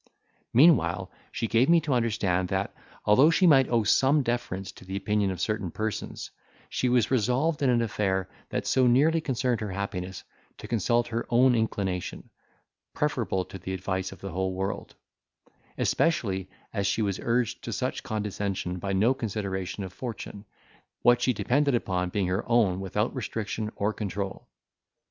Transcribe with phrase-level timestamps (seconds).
[0.51, 2.73] Meanwhile she gave me to understand that,
[3.05, 6.31] although she might owe some deference to the opinion of certain persons,
[6.69, 10.23] she was resolved, in an affair that so nearly concerned her happiness,
[10.57, 12.31] to consult her own inclination,
[12.95, 14.95] preferable to the advice of the whole world;
[15.77, 20.45] especially as she was urged to such condescension by no consideration of fortune,
[21.03, 24.47] what she depended upon being her own without restriction or control.